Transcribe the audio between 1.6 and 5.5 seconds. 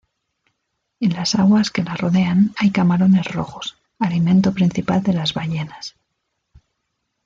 que la rodean hay camarones rojos, alimento principal de las